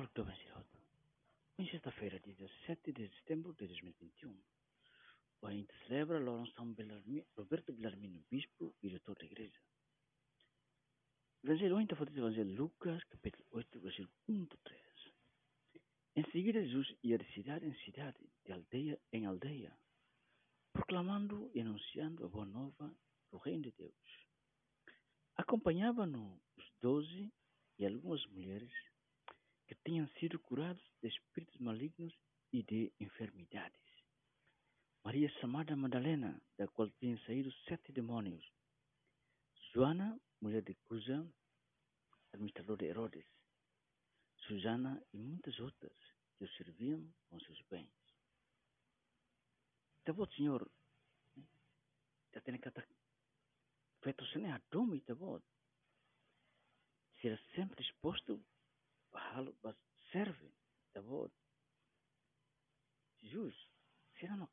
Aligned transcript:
Cavalo 0.00 0.10
do 0.14 0.24
Venciroto. 0.24 0.78
Em 1.58 1.68
sexta-feira, 1.68 2.18
dia 2.20 2.34
17 2.34 2.92
de 2.92 3.08
setembro 3.16 3.52
de 3.52 3.66
2021, 3.66 4.34
o 5.42 5.46
ainda 5.46 5.74
celebra 5.86 6.18
Bellarmino, 6.74 7.26
Roberto 7.36 7.72
Bellarmino, 7.72 8.24
bispo 8.30 8.74
e 8.82 8.88
diretor 8.88 9.18
da 9.18 9.26
igreja. 9.26 9.60
Evangelho 11.44 11.76
ainda 11.76 11.96
foi 11.96 12.06
o 12.06 12.16
Evangelho 12.16 12.50
de 12.50 12.56
Lucas, 12.56 13.04
capítulo 13.04 13.44
8, 13.50 13.80
versículo 13.80 14.10
1 14.28 14.44
a 14.44 14.56
3. 14.64 14.82
Em 16.16 16.24
seguida, 16.30 16.62
Jesus 16.62 16.96
ia 17.02 17.18
de 17.18 17.34
cidade 17.34 17.66
em 17.66 17.74
cidade, 17.84 18.18
de 18.46 18.52
aldeia 18.52 18.98
em 19.12 19.26
aldeia, 19.26 19.76
proclamando 20.72 21.50
e 21.54 21.60
anunciando 21.60 22.24
a 22.24 22.28
boa 22.28 22.46
nova 22.46 22.94
do 23.30 23.36
reino 23.36 23.64
de 23.64 23.72
Deus. 23.72 24.26
Acompanhavam-no 25.36 26.40
os 26.56 26.64
doze 26.80 27.30
e 27.78 27.84
algumas 27.86 28.24
mulheres 28.28 28.72
que 29.70 29.76
tinham 29.84 30.08
sido 30.18 30.36
curados 30.40 30.82
de 31.00 31.06
espíritos 31.06 31.60
malignos 31.60 32.12
e 32.52 32.60
de 32.64 32.92
enfermidades. 32.98 33.80
Maria 35.04 35.30
chamada 35.40 35.76
Madalena, 35.76 36.42
da 36.58 36.66
qual 36.66 36.90
tinham 36.98 37.16
saído 37.20 37.52
sete 37.68 37.92
demônios. 37.92 38.44
Joana, 39.72 40.20
mulher 40.40 40.64
de 40.64 40.74
Cusa, 40.74 41.24
administrador 42.32 42.78
de 42.78 42.86
Herodes. 42.86 43.24
Susana 44.38 45.00
e 45.12 45.18
muitas 45.18 45.56
outras 45.60 45.96
que 46.36 46.46
o 46.46 46.52
serviam 46.54 47.08
com 47.28 47.38
seus 47.38 47.62
bens. 47.70 47.94
Tabo 50.02 50.26
Senhor, 50.32 50.68
já 52.34 52.40
tem 52.40 52.58
que 52.58 52.70
feito 54.02 54.26
sem 54.32 54.50
a 54.50 54.60
dom 54.68 54.96
e 54.96 55.00
tabo. 55.02 55.40
Será 57.20 57.38
sempre 57.54 57.84
disposto 57.84 58.44
وحال 59.12 59.52
بس 59.64 59.74
سيرفين 60.12 60.52
تبود 60.94 61.30
جوز 63.22 63.68
سينما 64.20 64.48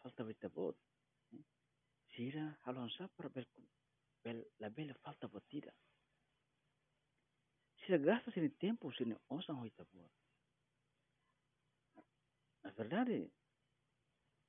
فالتا 0.00 0.24
بي 0.24 0.32
تبود 0.32 0.76
سيرا 2.16 2.56
حالون 2.62 2.88
شابر 2.90 3.28
بل 3.28 3.46
بل 4.24 4.44
لا 4.60 4.68
بل 4.68 4.94
فالتا 4.94 5.26
بوتيدا 5.26 5.72
سيرا 7.86 8.14
غاستا 8.14 8.30
سيني 8.30 8.48
تيمبو 8.48 8.92
سيني 8.92 9.16
أوسان 9.32 9.56
هوي 9.56 9.70
تبود 9.70 10.10
أفرداري 12.64 13.30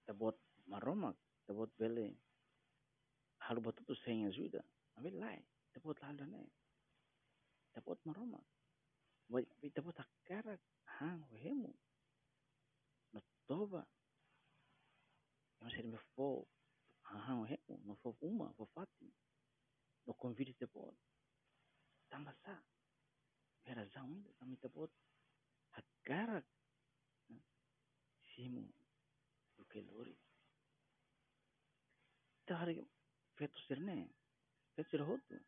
تبود 0.07 0.39
مرومك 0.67 1.15
تبود 1.47 1.71
بلي 1.79 2.17
حالو 3.39 3.61
بطوتو 3.61 3.93
سينيا 3.95 4.29
زويدا 4.29 4.63
أبي 4.97 5.09
لاي. 5.09 5.45
تبود 5.73 5.99
لحالو 5.99 6.25
ناي 6.25 6.47
تبود 7.73 7.97
مرومك 8.05 8.43
akara 9.97 10.59
hang 10.99 11.23
hemu. 11.43 11.73
No 13.13 13.21
toba. 13.47 13.87
Eu 15.61 15.69
sei 15.69 15.83
me 15.83 15.97
fo 16.15 16.47
hang 17.03 17.45
hemu, 17.45 17.79
no 17.85 17.95
fo 17.95 18.15
uma, 18.21 18.53
fo 18.53 18.65
fati. 18.73 19.13
No 20.05 20.13
convite 20.13 20.53
tabot. 20.53 20.95
Tamba 22.09 22.33
sa. 22.43 22.61
Era 23.65 23.85
zão 23.87 24.05
ainda, 24.05 24.33
também 24.33 24.57
tabot. 24.57 24.91
Akara 25.71 26.43
simu 28.35 28.73
do 29.57 29.65
que 29.65 29.79
lori. 29.81 30.17
Tahari 32.45 32.85
feto 33.35 33.59
serne, 33.67 34.09
feto 34.75 34.89
ser 34.89 35.01
roto. 35.01 35.39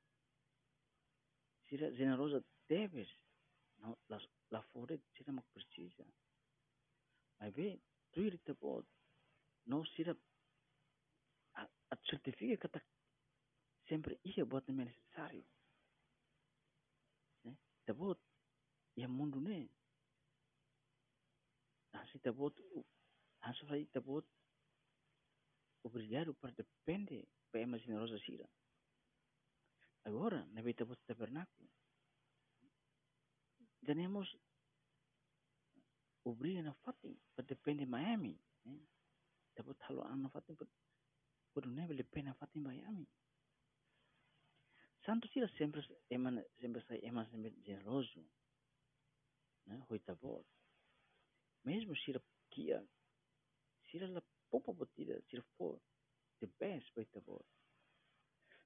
Sira 1.67 1.91
generosa 1.91 2.43
debes, 2.69 3.09
não 3.77 3.97
la 4.09 4.19
la 4.51 4.61
fore 4.71 5.01
sira 5.15 5.31
mak 5.31 5.47
precisa. 5.53 6.05
Mas 7.39 7.53
bem, 7.53 7.81
tu 8.11 8.21
ir 8.21 8.37
te 8.39 8.53
pode, 8.53 8.87
não 9.65 9.85
sira 9.85 10.17
a, 11.53 11.63
a 11.91 11.95
certifica 12.09 12.69
tá 12.69 12.81
sempre 13.87 14.19
ia 14.23 14.45
buat 14.45 14.67
nem 14.67 14.85
necessário. 14.85 15.45
Né? 17.43 17.57
Te 17.85 17.93
pode, 17.93 18.21
ia 18.95 19.07
mundo 19.07 19.39
né. 19.39 19.69
Assim 21.93 22.19
te 22.19 22.31
pode, 22.31 22.63
assim 23.41 23.65
vai 23.65 23.85
te 23.85 24.01
pode 24.01 24.27
obrigado 25.85 26.33
para 26.33 26.51
depende 26.51 27.27
para 27.51 27.67
mais 27.67 27.81
generosa 27.83 28.19
sira. 28.19 28.49
Agora, 30.03 30.45
na 30.47 30.61
vida 30.61 30.83
do 30.85 30.95
tabernáculo, 30.95 31.69
tenemos 33.85 34.27
obrir 36.25 36.63
na 36.63 36.73
para 36.73 37.45
depende 37.45 37.85
Miami. 37.85 38.39
Dapat 39.55 39.77
halo 39.87 40.03
an 40.03 40.27
fatin 40.29 40.55
para 40.55 40.67
por 41.53 41.65
não 41.65 41.83
é 41.83 41.93
depende 41.93 42.33
fatin 42.33 42.59
Miami. 42.59 43.07
Santo 45.05 45.27
sira 45.29 45.47
sempre 45.57 45.81
eman 46.09 46.43
sempre 46.59 46.81
sai 46.87 46.99
eman 47.05 47.29
sempre 47.29 47.53
generoso. 47.63 48.25
Né? 49.65 49.81
Hoi 49.87 49.99
tabor. 49.99 50.43
Mesmo 51.63 51.95
sira 51.95 52.21
kia 52.49 52.83
sira 53.89 54.07
la 54.07 54.21
popa 54.49 54.73
botida 54.73 55.21
sira 55.29 55.43
for 55.57 55.79
the 56.39 56.47
best 56.59 56.89
hoi 56.97 57.05
tabor. 57.05 57.45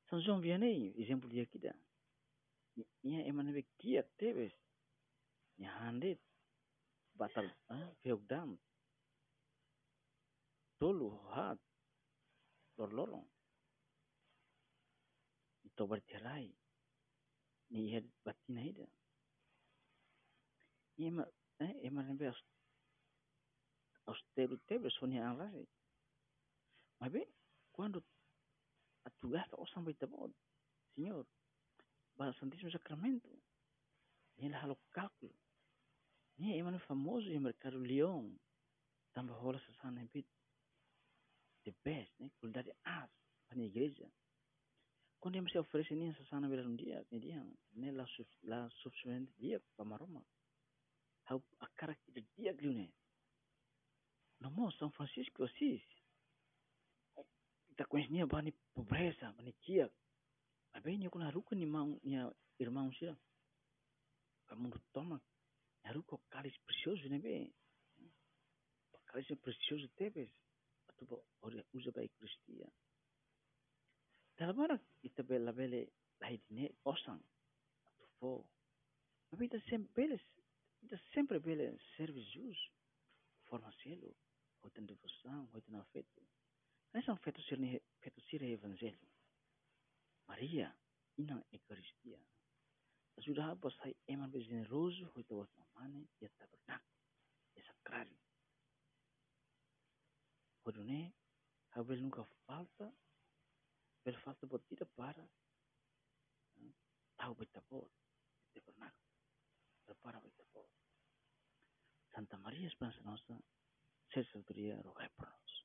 São 0.10 0.20
João 0.22 0.42
Vianney, 0.42 0.96
exemplo 0.98 1.30
de 1.30 1.42
aqui 1.42 1.60
da. 1.60 1.76
Ia 3.04 3.28
eman 3.28 3.52
be 3.54 3.64
kia 3.78 4.04
teves. 4.18 4.54
Ia 5.60 5.72
handit 5.80 6.20
batal 7.20 7.50
ah 7.68 7.92
feudam. 8.02 8.56
Tolu 10.80 11.12
hat 11.36 11.60
lor 12.78 12.92
lorong. 12.96 13.28
Ito 15.68 15.84
bercerai. 15.88 16.48
Ni 17.70 17.92
ia 17.92 18.00
batina 18.24 18.64
ida. 18.64 18.88
Ia 20.98 21.12
ma 21.12 21.26
eh 21.60 21.76
eman 21.88 22.18
be 22.18 22.32
austero 24.08 24.58
teves 24.68 24.96
sonia 24.96 25.30
alai. 25.30 25.68
Mas 27.00 27.12
bem, 27.12 27.28
quando 27.72 28.04
a 29.06 29.10
tu 29.20 29.30
gasta 29.30 29.56
o 29.56 29.66
sampai 29.68 29.94
tabod, 29.94 30.34
Senhor, 30.96 31.26
para 32.16 32.32
o 32.32 32.34
Santíssimo 32.34 32.72
Sacramento, 32.72 33.30
ele 34.38 34.56
halo 34.56 34.78
cálculo. 34.92 35.34
Ni 36.40 36.58
é 36.58 36.64
mano 36.64 36.80
famoso 36.80 37.30
em 37.30 37.40
mercado 37.40 37.78
Leão, 37.80 38.34
também 39.12 39.36
rola 39.36 39.58
essa 39.58 39.74
sana 39.82 40.06
bit 40.14 40.28
the 41.66 41.74
best, 41.84 42.12
né? 42.18 42.32
Qualidade 42.40 42.72
as 42.84 43.10
para 43.46 43.60
a 43.60 43.66
igreja. 43.66 44.10
Quando 45.20 45.36
ele 45.36 45.50
se 45.50 45.58
oferece 45.58 45.94
nem 45.96 46.12
essa 46.12 46.24
sana 46.26 46.48
vira 46.48 46.66
um 46.66 46.78
dia, 46.78 47.06
ne 47.12 47.20
dia, 47.20 47.46
ne 47.74 47.92
la 47.92 48.06
la 48.44 48.70
suficiente 48.70 49.34
dia 49.38 49.60
para 49.76 49.84
maroma. 49.84 50.26
How 51.30 51.44
a 51.60 51.68
cara 51.76 51.94
que 51.96 52.22
dia 52.38 52.54
glune. 52.54 52.90
No 54.40 54.50
mo 54.50 54.72
São 54.72 54.92
Francisco 54.92 55.44
Assis. 55.44 55.84
Kita 57.68 57.86
conhecia 57.86 58.26
bani 58.26 58.54
pobreza, 58.74 59.34
bani 59.34 59.54
kia. 59.60 59.92
Abe 60.74 60.98
ni 60.98 61.10
kuna 61.10 61.32
ruku 61.32 61.54
ni 61.56 61.66
mau 61.66 62.00
ni 62.02 62.16
sira. 62.98 63.18
Para 64.46 64.56
mundo 64.56 64.80
toma. 64.94 65.22
Ya 65.84 65.92
ruku 65.92 66.18
cálice 66.30 66.60
precioso, 66.66 67.10
né 67.10 67.20
bem? 67.20 67.54
Cálice 69.06 69.36
precioso 69.36 69.88
teves. 69.96 70.30
Tu 70.98 71.06
bo 71.06 71.24
ora 71.42 71.64
usa 71.74 71.92
para 71.92 72.08
Cristia. 72.10 72.68
Talabara 74.36 74.78
ita 75.02 75.24
bela 75.24 75.54
bele 75.54 75.92
lahi 76.20 76.38
dine 76.48 76.76
osang. 76.84 77.24
Tu 77.98 78.06
fo. 78.20 78.46
Mas 79.32 79.42
ita 79.42 79.60
sempre 79.70 79.92
beles. 79.96 80.22
Ita 80.84 80.98
sempre 81.14 81.40
bele 81.40 81.80
serve 81.96 82.22
Jesus. 82.22 82.60
Forma 83.46 83.72
selo. 83.82 84.16
Hoitan 84.62 84.86
devoção, 84.86 85.50
hoitan 85.54 85.80
afeto. 85.80 86.22
Não 86.94 87.02
são 87.04 87.16
fetos 87.18 87.46
ser 87.48 87.60
fetos 88.02 88.24
ser 88.30 88.42
evangelho. 88.42 89.08
Maria, 90.28 90.76
ina 91.18 91.44
Eucaristia. 91.52 92.20
Ajuda 93.20 93.52
a 93.52 93.70
sai 93.70 93.94
eman 94.08 94.32
be 94.32 94.40
generoso, 94.40 95.12
hoita 95.14 95.36
was 95.36 95.50
mamane, 95.60 96.08
ya 96.22 96.30
tabernáculo, 96.38 97.00
ya 97.56 97.64
sacrário. 97.64 98.18
Hodune, 100.64 101.14
habel 101.76 102.02
nunca 102.02 102.24
falta, 102.46 102.88
bel 104.06 104.18
falta 104.24 104.48
botida 104.48 104.86
para 104.96 105.28
tahu 107.18 107.36
betapor, 107.36 107.92
tabernáculo. 108.54 109.12
Prepara 109.86 110.22
betapor. 110.22 110.70
Santa 112.14 112.38
Maria 112.38 112.68
Esperança 112.68 113.02
Nossa, 113.02 113.38
ser 114.14 114.26
sabedoria, 114.32 114.82
rogai 114.82 115.10
por 115.10 115.28
nós. 115.28 115.50